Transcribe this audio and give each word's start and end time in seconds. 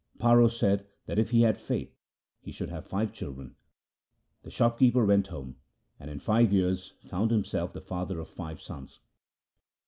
Paro 0.17 0.49
said 0.49 0.87
that 1.05 1.19
if 1.19 1.29
he 1.29 1.41
had 1.43 1.59
faith 1.59 1.95
he 2.39 2.51
should 2.51 2.69
have 2.69 2.87
five 2.87 3.13
children. 3.13 3.55
The 4.41 4.49
shopkeeper 4.49 5.05
went 5.05 5.27
home, 5.27 5.57
and 5.99 6.09
in 6.09 6.17
five 6.17 6.51
years 6.51 6.93
found 7.05 7.31
him 7.31 7.43
self 7.43 7.71
the 7.71 7.81
father 7.81 8.19
of 8.19 8.27
five 8.27 8.59
sons. 8.59 8.99